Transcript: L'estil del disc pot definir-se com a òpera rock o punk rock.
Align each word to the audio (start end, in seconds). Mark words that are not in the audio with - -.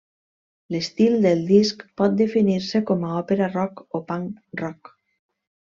L'estil 0.75 1.17
del 1.25 1.43
disc 1.51 1.85
pot 2.01 2.17
definir-se 2.23 2.83
com 2.91 3.07
a 3.11 3.15
òpera 3.21 3.53
rock 3.55 3.87
o 4.01 4.05
punk 4.11 4.63
rock. 4.65 4.97